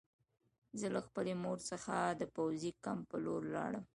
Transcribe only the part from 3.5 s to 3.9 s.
لاړم